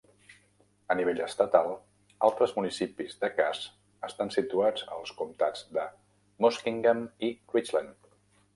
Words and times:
A 0.93 0.95
nivell 1.01 1.19
estatal, 1.25 1.67
altres 2.29 2.55
municipis 2.61 3.13
de 3.25 3.29
Cass 3.41 3.61
estan 4.09 4.33
situats 4.39 4.87
als 4.97 5.15
comtats 5.23 5.65
de 5.79 5.87
Muskingum 6.47 7.05
i 7.29 7.33
Richland. 7.59 8.13